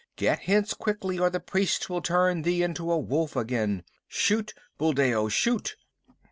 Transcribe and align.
Get 0.15 0.39
hence 0.39 0.73
quickly 0.73 1.19
or 1.19 1.29
the 1.29 1.39
priest 1.39 1.87
will 1.87 2.01
turn 2.01 2.41
thee 2.41 2.63
into 2.63 2.91
a 2.91 2.97
wolf 2.97 3.35
again. 3.35 3.83
Shoot, 4.07 4.55
Buldeo, 4.79 5.27
shoot!" 5.27 5.75